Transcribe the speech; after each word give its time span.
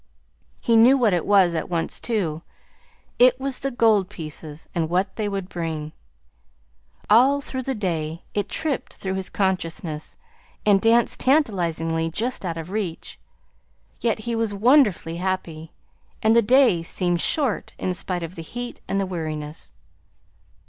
He 0.59 0.75
knew 0.75 0.97
what 0.97 1.13
it 1.13 1.27
was, 1.27 1.53
at 1.53 1.69
once, 1.69 1.99
too. 1.99 2.41
It 3.19 3.39
was 3.39 3.59
the 3.59 3.69
gold 3.69 4.09
pieces, 4.09 4.65
and 4.73 4.89
what 4.89 5.15
they 5.15 5.29
would 5.29 5.47
bring. 5.47 5.91
All 7.07 7.39
through 7.39 7.61
the 7.61 7.75
day 7.75 8.23
it 8.33 8.49
tripped 8.49 8.93
through 8.95 9.13
his 9.13 9.29
consciousness, 9.29 10.17
and 10.65 10.81
danced 10.81 11.19
tantalizingly 11.19 12.09
just 12.09 12.43
out 12.43 12.57
of 12.57 12.71
reach. 12.71 13.19
Yet 13.99 14.17
he 14.17 14.33
was 14.33 14.55
wonderfully 14.55 15.17
happy, 15.17 15.71
and 16.23 16.35
the 16.35 16.41
day 16.41 16.81
seemed 16.81 17.21
short 17.21 17.73
in 17.77 17.93
spite 17.93 18.23
of 18.23 18.33
the 18.33 18.41
heat 18.41 18.81
and 18.87 18.99
the 18.99 19.05
weariness. 19.05 19.69